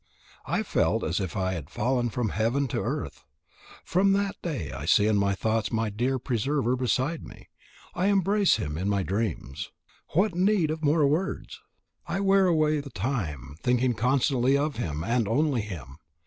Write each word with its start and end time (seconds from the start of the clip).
I 0.47 0.63
felt 0.63 1.03
as 1.03 1.19
if 1.19 1.37
I 1.37 1.53
had 1.53 1.69
fallen 1.69 2.09
from 2.09 2.29
heaven 2.29 2.67
to 2.69 2.81
earth. 2.81 3.23
From 3.83 4.13
that 4.13 4.35
day 4.41 4.71
I 4.71 4.85
see 4.85 5.05
in 5.05 5.15
my 5.15 5.35
thoughts 5.35 5.71
my 5.71 5.91
dear 5.91 6.17
preserver 6.17 6.75
beside 6.75 7.21
me. 7.23 7.49
I 7.93 8.07
embrace 8.07 8.55
him 8.55 8.79
in 8.79 8.89
my 8.89 9.03
dreams. 9.03 9.69
What 10.13 10.33
need 10.33 10.71
of 10.71 10.83
more 10.83 11.05
words? 11.05 11.59
I 12.07 12.19
wear 12.19 12.47
away 12.47 12.79
the 12.79 12.89
time, 12.89 13.57
thinking 13.61 13.93
constantly 13.93 14.57
of 14.57 14.77
him 14.77 15.03
and 15.03 15.27
only 15.27 15.61
him. 15.61 15.99